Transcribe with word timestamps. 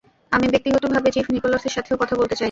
আমি 0.31 0.45
ব্যাক্তিগত 0.47 0.83
ভাবে 0.93 1.09
চিফ 1.11 1.27
নিকলসের 1.31 1.73
সাথেও 1.73 1.99
কথা 2.01 2.15
বলতে 2.15 2.31
চাই। 2.31 2.39